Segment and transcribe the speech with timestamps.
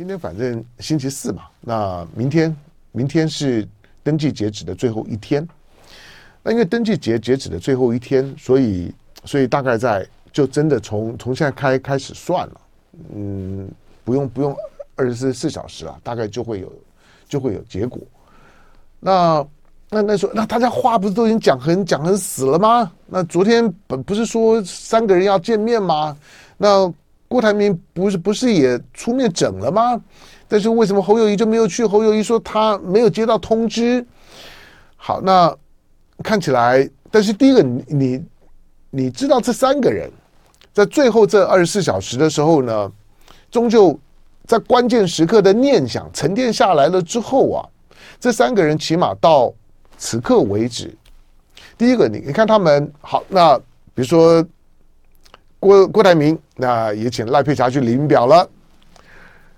[0.00, 2.56] 今天反正星期四嘛，那明天
[2.90, 3.68] 明天是
[4.02, 5.46] 登记截止的最后一天。
[6.42, 8.90] 那因为登记截截止的最后一天，所以
[9.26, 12.60] 所以大概在就真的从从现在开开始算了，
[13.14, 13.68] 嗯，
[14.02, 14.56] 不用不用
[14.96, 16.72] 二十四小时啊，大概就会有
[17.28, 18.00] 就会有结果。
[19.00, 19.46] 那
[19.90, 22.90] 那那说那大家话不是都已经讲很讲很死了吗？
[23.04, 26.16] 那昨天本不是说三个人要见面吗？
[26.56, 26.90] 那
[27.30, 29.98] 郭台铭不是不是也出面整了吗？
[30.46, 31.86] 但是为什么侯友谊就没有去？
[31.86, 34.04] 侯友谊说他没有接到通知。
[34.96, 35.56] 好，那。
[36.22, 38.24] 看起来，但是第一个，你你
[38.90, 40.10] 你知道这三个人，
[40.70, 42.92] 在最后这二十四小时的时候呢，
[43.50, 43.98] 终究
[44.44, 47.64] 在关键时刻的念想沉淀下来了之后啊，
[48.20, 49.50] 这三个人起码到
[49.96, 50.94] 此刻为止，
[51.78, 53.56] 第一个，你你看他们好，那
[53.94, 54.44] 比如说
[55.60, 58.48] 郭郭台铭，那也请赖佩霞去领表了，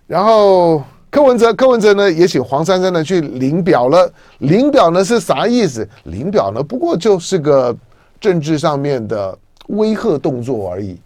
[0.07, 0.83] 然后。
[1.13, 4.11] 柯文哲，柯文哲呢也请黄珊珊呢去领表了。
[4.39, 5.87] 领表呢是啥意思？
[6.05, 7.77] 领表呢不过就是个
[8.19, 10.99] 政治上面的威吓动作而已。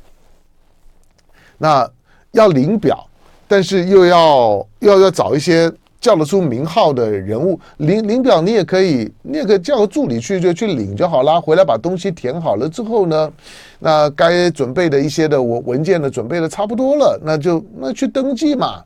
[1.59, 1.91] 那
[2.31, 3.05] 要领表，
[3.49, 5.69] 但是又要要要找一些
[6.07, 11.41] 叫得出名号的人物领领表，你也可以，你也可以叫个助理去就去领就好啦。
[11.41, 13.33] 回来把东西填好了之后呢，
[13.81, 18.85] 那该准备的一些的文文件呢准备的差不多了，那就那去登记嘛。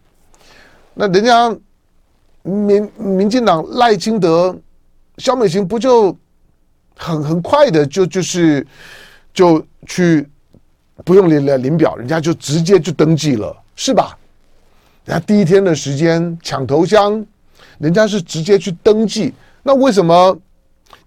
[0.94, 1.54] 那人家
[2.42, 4.56] 民民进党赖清德、
[5.18, 6.16] 萧美琴不就
[6.96, 8.66] 很很快的就就是
[9.34, 10.26] 就去
[11.04, 14.16] 不用领领表，人家就直接就登记了，是吧？
[15.04, 17.24] 人家第一天的时间抢头香，
[17.78, 19.32] 人家是直接去登记。
[19.62, 20.36] 那为什么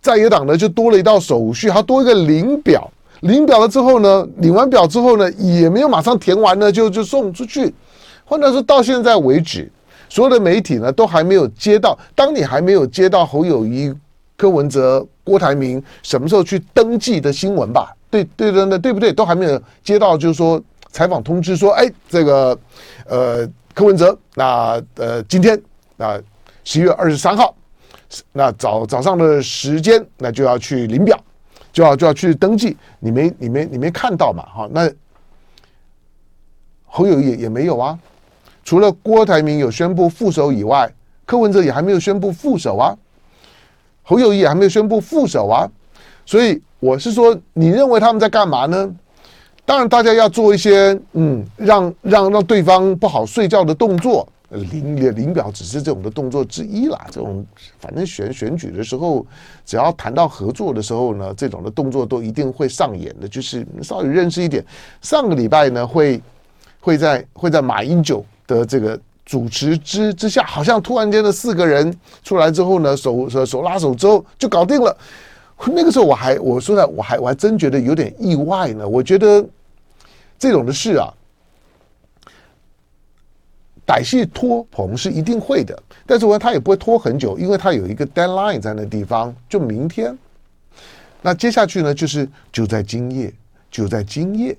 [0.02, 2.90] 在野党呢就多了一道手续，还多一个领表？
[3.22, 7.74] 领表了之后呢，领完表之后呢，也没有马上填完呢，就就送出去。
[8.26, 9.72] 或者说到现在为止，
[10.10, 11.98] 所有的媒体呢都还没有接到。
[12.16, 13.94] 当你还没有接到侯友谊、
[14.36, 17.94] 柯文哲、郭台铭什么时候去登记的新闻吧？
[18.10, 19.14] 对对对对，对不对？
[19.14, 22.58] 都还没有接到，就是说采访通知说，哎，这个
[23.08, 25.60] 呃柯文哲，那呃今天
[25.98, 26.20] 啊
[26.64, 27.56] 十一月二十三号，
[28.32, 31.20] 那早早上的时间，那就要去领表，
[31.72, 32.78] 就要就要去登记。
[33.00, 34.44] 你没你没你没看到嘛？
[34.44, 34.90] 哈，那
[36.86, 37.98] 侯友宜也没有啊。
[38.64, 40.90] 除了郭台铭有宣布副手以外，
[41.26, 42.96] 柯文哲也还没有宣布副手啊，
[44.04, 45.68] 侯友谊也还没有宣布副手啊，
[46.26, 48.96] 所以我是说，你认为他们在干嘛呢？
[49.66, 57.06] 当然，大家要做一些嗯，让让让对方不好睡觉的动作，领领表只是这种的动作之一啦。
[57.12, 57.46] 这种
[57.80, 59.26] 反正选选举的时候，
[59.66, 64.64] 只要谈到合作的时候呢，这种的动作都一定会上演的，就是稍微认识一点。
[65.02, 66.22] 上个礼拜呢，会
[66.80, 68.24] 会在会在马英九。
[68.46, 74.96] 的这个主持之之下，好像突然间的四个人出来之后呢，手手手拉手之后就搞定了。
[75.68, 78.88] 那个时候我还我说呢我还我还真觉得有点意外呢。
[78.88, 79.46] 我觉得
[80.38, 81.08] 这种的事啊，
[83.86, 90.18] 歹戏拖棚是一定会的，但是我他也不会拖很久，因为他有一个 deadline 在那地方，就明天。
[91.22, 93.34] 那接下去呢，就是就在今夜，
[93.72, 94.58] 就在今夜。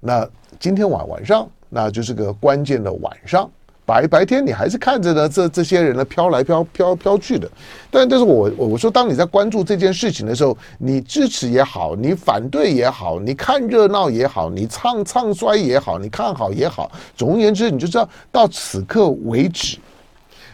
[0.00, 0.28] 那
[0.58, 1.48] 今天晚晚上。
[1.70, 3.50] 那就是个关键的晚上，
[3.88, 7.50] 白白天你还是看着呢，这这些人呢飘来飘飘飘去的。
[7.90, 19.78] 但但是我我说，当你在关注这件事情的时候，你支持也好，你反对也好，你看热闹也好，你唱唱衰也好，你看好也好，总而言之，你就知道到此刻为止，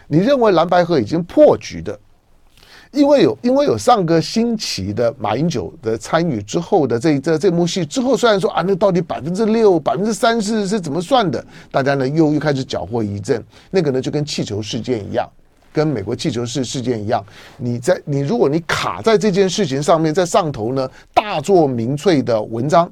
[0.07, 1.99] 你认为蓝白河已经破局的。
[2.95, 11.45] 因为有，因为有上个星期的马英九的参与之后的这这这幕戏之后，虽然说啊，那到底百分之六、百分之三是是怎么算的？
[11.71, 13.43] 大家呢又又开始搅和一阵。
[13.69, 15.29] 那个呢就跟气球事件一样，
[15.73, 17.23] 跟美国气球事事件一样。
[17.57, 22.91] 你在你如果你卡在这件事情上面，在上头呢大做民粹的文章，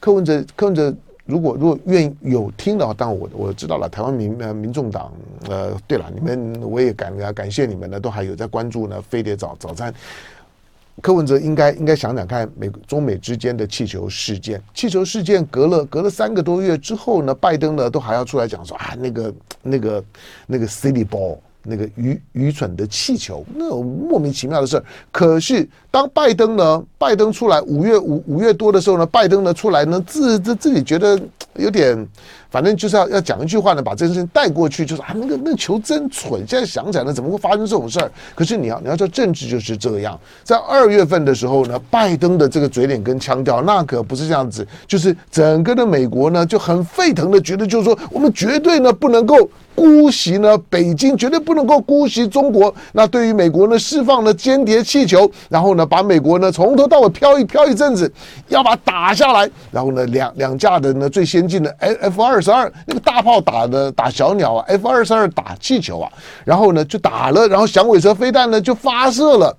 [0.00, 0.94] 柯文哲柯文哲。
[1.32, 3.88] 如果如果愿意有听的话，当然我我知道了。
[3.88, 5.10] 台湾民呃民众党
[5.48, 9.00] 呃，对了，你们我也感感谢你们呢，都还有在关注呢。
[9.00, 9.94] 飞碟早早餐，
[11.00, 20.04] 柯文哲应该应该想想看，美中美之间的气球事件，气球事件隔了隔了三个多月之后呢，拜登呢都还要出来讲说啊，那个那个
[20.46, 21.38] 那个 City ball。
[21.64, 24.84] 那个愚愚蠢的气球，那种莫名其妙的事儿。
[25.10, 31.18] 可是当拜登呢，拜登出来五月五五月多的时候呢，拜登呢出来呢，自自自己觉得
[31.54, 32.06] 有点，
[32.50, 36.44] 反正就是要要讲一句话呢，把这件事情带过去，就是啊，那个那球真蠢。
[36.48, 38.10] 现在想起来呢，怎么会发生这种事儿？
[38.34, 40.18] 可是你要你要说，政治就是这样。
[40.42, 49.48] 在二月份的时候呢，拜登的这个嘴脸跟腔调，那可不是这样子，就是整个的美国呢就很沸腾的觉得，就是说我们绝对呢不能够。
[49.74, 52.72] 姑息呢，北京绝对不能够姑息中国。
[52.92, 58.12] 那对于美国呢，释放了间谍气球，然后呢，把美国呢从头到尾飘一飘一阵子，
[58.48, 59.50] 要把打下来。
[59.70, 66.10] 然后呢，两两架的呢最先进的 F 二十二那个大炮打的打小鸟啊，F 二十二打气球啊，
[66.44, 69.56] 然后呢就打了，然后响尾蛇飞弹呢就发射了。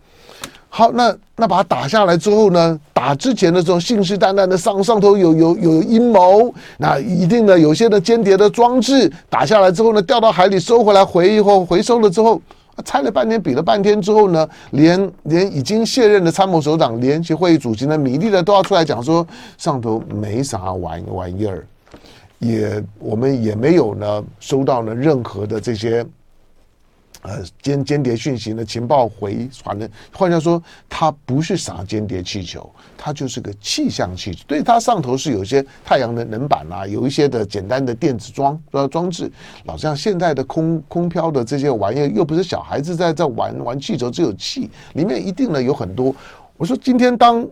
[0.70, 2.80] 好，那那把它打下来之后呢？
[2.94, 12.40] 打之前的这种信誓旦旦的上上头有有有阴谋，那一定的有些的间谍的装置打下来之后呢，掉到海里收回来回以后回收了之后，
[12.86, 19.26] 猜了半天比了半天之后呢，连连已经卸任的参谋首长联席会议主席呢米利的都要出来讲说，
[19.58, 21.66] 上头没啥玩玩意儿，
[22.40, 26.06] 也我们也没有呢收到呢任何的这些。
[27.24, 34.44] 呃，间间谍讯息的情报回传的，换句话说，它不是啥间谍气球，它就是个气象气球。
[34.46, 39.32] 对，它上头是有一些太阳能能板啊，有一些的简单的电子装呃装置。
[39.64, 46.14] 老像现在的空空飘的这些玩意，又不是小孩子在在玩玩气球，只有气，里面一定呢有很多。
[46.58, 47.48] 我说今天当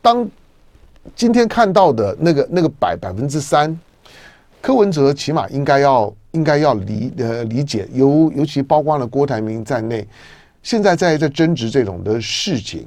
[0.00, 0.28] 当
[1.14, 3.78] 今天看到的那个那个百百分之三，
[4.60, 6.12] 柯文哲起码应该要。
[6.32, 10.06] 应该要理呃理解，尤尤其包括了郭台铭在内，
[10.62, 12.86] 现在在在争执这种的事情。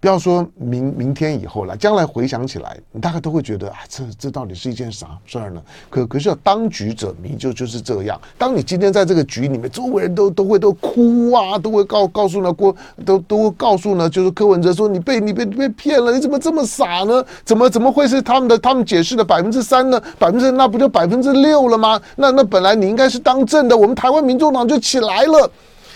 [0.00, 5.60] 不要说明明天以后了，将来回想起来，你大概都会觉得啊，这这到底是一件啥事儿呢？
[5.90, 8.20] 可可是要当局者迷，就就是这样。
[8.38, 12.72] 当你今天在这个局里面，周围人都都会都哭啊，都会告告诉呢郭，
[13.04, 17.24] 都都会告诉呢，就是柯文哲说你被你被被骗了，你怎么这么傻呢？
[17.44, 20.00] 怎么怎么会是他们的他们解释的百分之三呢？
[20.16, 22.00] 百分之那不就百分之六了吗？
[22.14, 25.50] 那那本来你应该是当政的，我们台湾民众党就起来了，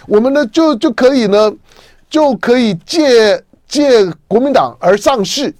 [0.08, 1.52] 我们呢就就可以呢
[2.10, 3.40] 就可以借。
[3.72, 5.52] 借国民党而上市，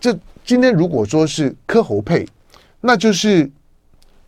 [0.00, 0.12] 这
[0.44, 2.26] 今天如果说是柯侯配，
[2.80, 3.48] 那就是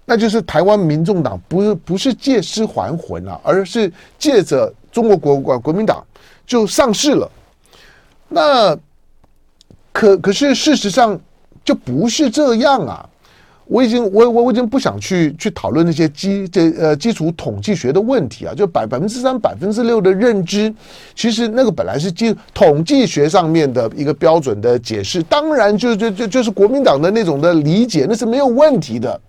[0.04, 6.06] 那就是台湾民众党不是不是借尸还魂啊，而是借着中国国国国民党
[6.46, 7.28] 就上市了。
[8.28, 8.78] 那
[9.92, 11.20] 可可是事实上
[11.64, 13.09] 就不是这样啊。
[13.70, 20.74] 我已经我我我已经不想去去讨论那些基这呃基础统计学的问题啊，就百百分之三百分之六的认知，
[21.14, 29.20] 其实那个本来是基统计学上面的一个标准的解释，当然就就就就是国民党的那种的理解，那是没有问题的。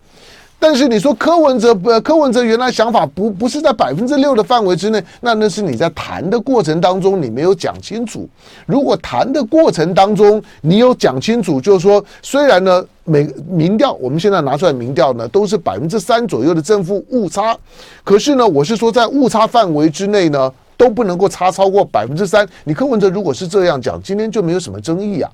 [0.62, 8.30] 但是你说柯文哲不，柯文哲原来想法不不是在百分之六的范围之内，那那是你在谈的过程当中你没有讲清楚。
[8.68, 17.58] 如果谈的过程当中你有讲清楚，就是说虽然呢每民调我们现在拿出来民调呢都是百分之三左右的正负误差，
[18.04, 22.48] 可是呢我是说在误差范围之内呢都不能够差超过百分之三。
[22.66, 25.32] 你柯文哲如果是这样讲，今天就没有什么争议啊。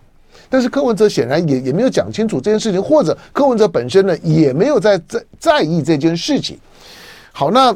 [0.49, 6.59] 但是柯文哲显然也也没有讲清楚这件事情，或者柯文哲本身呢也没有在在在意这件事情。
[7.31, 7.75] 好，那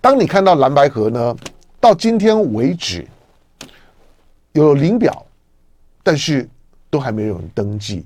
[0.00, 1.36] 当你看到蓝白合呢，
[1.80, 3.06] 到今天为止
[4.52, 5.26] 有领表，
[6.02, 6.48] 但是
[6.90, 8.04] 都还没有人登记。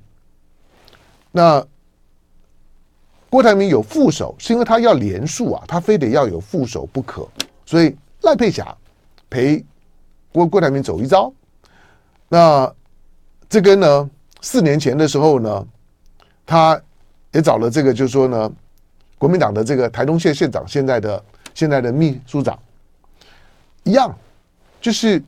[1.30, 1.64] 那
[3.28, 7.28] 郭台铭有副手，是因为他要连署啊，他非得要有副手不可，
[7.64, 8.76] 所以赖佩霞
[9.30, 9.64] 陪
[10.32, 11.32] 郭郭台铭走一遭。
[12.28, 12.72] 那
[13.50, 14.08] 这跟呢，
[14.40, 15.66] 四年前的时候呢，
[16.46, 16.80] 他
[17.32, 18.52] 也找了这个，就是说呢，
[19.18, 22.56] 国民党的这个台东县县长，现在的现在的秘书长
[23.82, 24.16] 一样，
[24.80, 25.20] 就是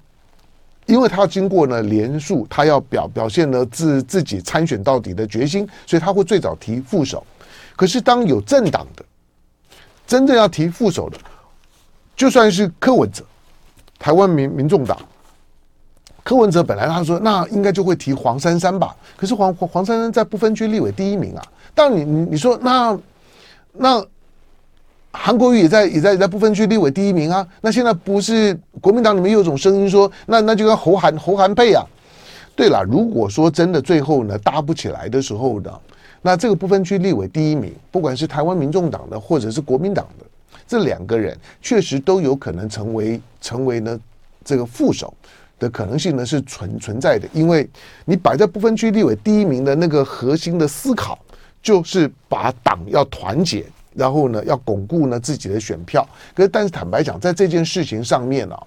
[0.86, 7.26] 因为他要经过呢连署，他要表表现呢自自己参选到底的决心，所以他会最早提副手。
[7.74, 9.04] 可是当有政党的
[10.06, 11.18] 真正要提副手的，
[12.14, 13.24] 就算是柯文哲，
[13.98, 14.96] 台湾民民众党。
[16.24, 21.42] 柯文哲本来他说那应该就会提黄珊珊吧，可是黄黄珊珊在不分区立委第一名啊。
[21.74, 22.98] 但你你你说那
[23.72, 24.04] 那
[25.10, 27.46] 韩国瑜也在也在也在不分区立委第一名啊。
[27.60, 31.84] 那现在不是国民党里面有种声音说，那那就跟侯韩侯韩配啊。
[32.54, 35.72] 对了，如果说真的最后呢搭不起来的时候呢，
[36.20, 40.26] 那这个不分区立委第一名，不管是台湾民众党的或者是国民党的
[40.68, 43.98] 这两个人，确实都有可能成为成为呢
[44.44, 45.12] 这个副手。
[45.62, 47.68] 的可能性呢是存存在的，因为
[48.04, 51.16] 你摆在不分区立委第一名的那个核心的思考，
[51.62, 53.64] 就是把党要团结，
[53.94, 56.04] 然后呢要巩固呢自己的选票。
[56.34, 58.66] 可是，但是坦白讲，在这件事情上面呢、啊，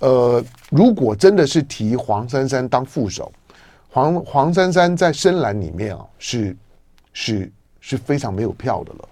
[0.00, 3.32] 呃，如果真的是提黄珊珊当副手，
[3.88, 6.54] 黄黄珊珊在深蓝里面啊，是
[7.14, 7.50] 是
[7.80, 9.08] 是非常没有票的了。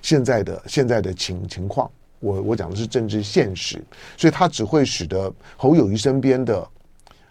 [0.00, 3.82] 现在的现在的情情况，我我讲的是政治现实，
[4.16, 6.66] 所以它只会使得侯友谊身边的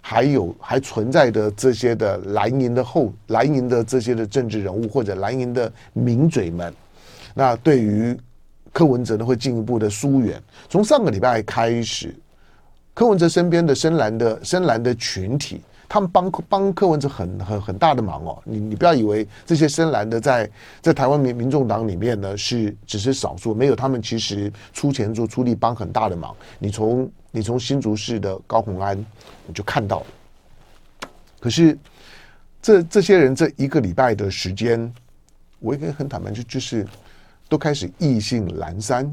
[0.01, 6.73] 还有还存在的这些的蓝营的后蓝营的这些的政治人物或者蓝营的名嘴们，
[7.33, 8.17] 那对于
[8.73, 10.41] 柯文哲呢会进一步的疏远。
[10.67, 12.15] 从上个礼拜开始，
[12.93, 15.61] 柯文哲身边的深蓝的深蓝的群体。
[15.89, 20.47] 他们帮帮柯文哲很很很大的忙哦，你你不要以为这些深蓝的在
[20.81, 26.35] 在台湾民民众党里面呢是只是少数，没有他们其实出钱做出力帮很大的忙。
[26.59, 28.95] 你从你从新竹市的高虹安
[29.47, 30.05] 你就看到了，
[31.39, 31.75] 可是
[32.61, 34.93] 这这些人这一个礼拜的时间，
[35.57, 36.85] 我应该很坦白就就是
[37.47, 39.11] 都开始意兴阑珊，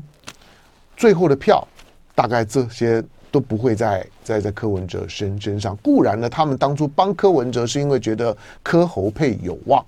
[0.95, 1.67] 最后的票
[2.15, 3.03] 大概这些。
[3.37, 5.77] 都不会在在在柯文哲身身上。
[5.83, 9.85] 固然呢，他们当初帮柯文哲是因为觉得柯侯配有望，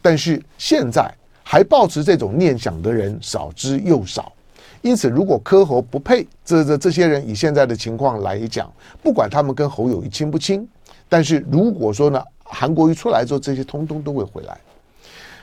[0.00, 1.14] 但是现在
[1.44, 4.32] 还抱持这种念想的人少之又少。
[4.80, 10.66] 因此，如果柯侯不配，这这这些人以现在的情况来讲，不管他们跟侯友谊亲不亲，
[11.10, 14.58] 但是如果说呢，韩国瑜出来之后，这些通通都会回来。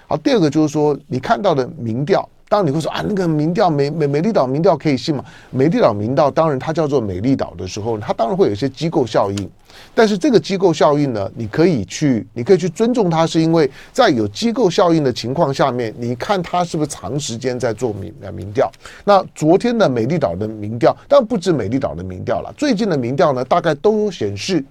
[0.08, 2.28] 好，第二个就是说，你看到的民调。
[2.50, 5.24] 当你会说啊，那个民调美美美丽岛民调可以信吗？
[5.52, 9.50] 美丽岛民调当然它叫做美丽岛的时候，它当然会有一些机构效应。
[9.94, 18.70] 但是这个机构效应呢，你可以去，你可以去尊重它，是因为在有机构效应的情况下面，你看它是不是长时间在做民民调。
[19.06, 24.66] 那昨天的美丽岛的民调，当然不止美丽岛的民调了，最近的民调呢，大概都显示，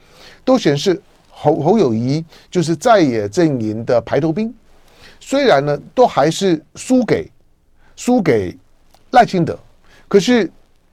[0.45, 4.53] 都显示侯侯友谊就是在野阵营的排头兵，
[5.21, 7.31] 虽然呢，都还是输给。
[7.99, 8.57] 输给
[9.11, 9.59] 赖清德，
[10.07, 10.49] 可是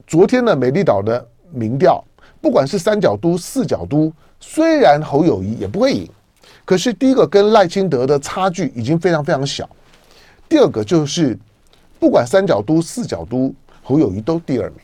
[0.08, 2.04] 昨天的美丽岛的民调，
[2.42, 6.10] 不管是三角都、四角都，虽然侯友谊也不会赢，
[6.66, 9.70] 可是第一个跟赖清德的差距已经非常非常小，
[10.50, 11.38] 第二个就是
[12.00, 14.80] 不管三角都、四角都，侯友谊都第二名。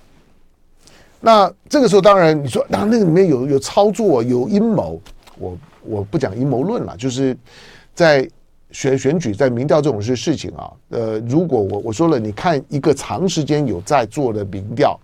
[1.22, 5.02] 那这个时候，当然你说，那那个里面有有操作、有阴谋，
[5.40, 7.36] 我我不讲阴谋论了，就是
[7.96, 8.30] 在。
[8.72, 15.00] 选选举在民调这种事事情啊，呃，如果我我说了，你看一个长时间有在做的民调，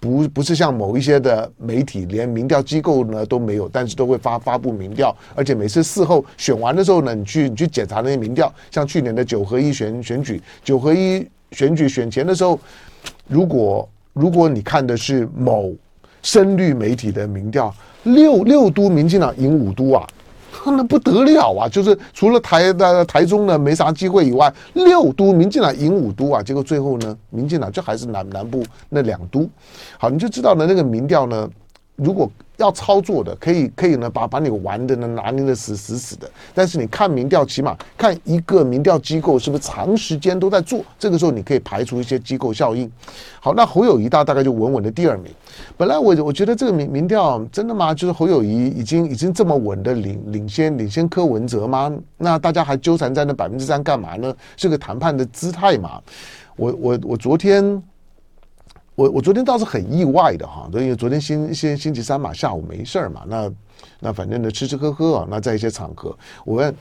[0.00, 12.58] 不不是像某一些的媒体连民调机构呢都没有，但是都会发发布民调，而且每次事后选完的时候呢，你去你去检查那些民调，像去年的九合一选选举，九合一选举选前的时候，
[13.28, 15.72] 如果如果你看的是某
[16.22, 20.06] 深绿媒体的民调，六六都民进党赢五都啊。
[20.72, 21.68] 那不得了啊！
[21.68, 29.48] 就是除了台的台中呢没啥机会以外，六都民进党赢五都啊，结果最后呢，民进党就还是南南部那两都。
[29.98, 31.48] 好，你就知道了，那个民调呢，
[31.96, 32.30] 如果。
[32.56, 36.30] 要操作的可以可以呢，把把你玩的呢拿捏的死死死的。
[36.54, 42.90] 但是你看民调，起码看一个民调机构是不是长时间都在做，这个时候你可以排除一些机构效应。
[43.40, 45.32] 好，那侯友宜大大概就稳稳的第二名。
[45.76, 47.92] 本来我我觉得这个民民调真的吗？
[47.92, 51.92] 就是侯友宜已经已经这么稳的领领先领先柯文哲吗？
[52.18, 54.34] 那大家还纠缠在那百分之三干嘛呢？
[54.56, 56.00] 是个谈判的姿态嘛？
[56.56, 57.82] 我我我昨天。
[58.94, 63.52] 我我昨天倒是很意外的哈，因为昨天星星星期三嘛，下午没事儿嘛，那
[63.98, 66.72] 那反正呢吃吃喝喝啊，那在一些场合，我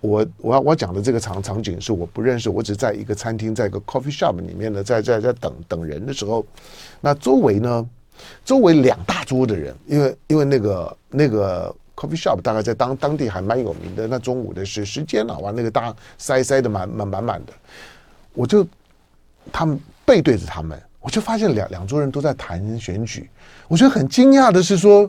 [0.00, 6.46] 我我要我讲的这个场场景是我不认识，我只在一个餐厅，在一个 coffee shop 里面呢，在在在等等人的时候，
[7.00, 7.88] 那周围呢，
[8.44, 17.52] 周围两大桌的人，因为因为那个那个 coffee shop 大概在当当地还蛮有名的，那中午的时时间啊，哇，那个大塞塞的满满满满的，
[18.34, 18.64] 我就
[19.50, 20.80] 他们背对着他们。
[21.06, 23.30] 我就发现两两桌人都在谈选举，
[23.68, 25.08] 我觉得很惊讶的是说，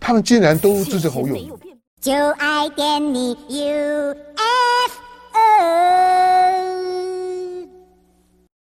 [0.00, 1.52] 他们竟然都支持侯友宜。
[2.00, 4.14] 就爱点你 UFO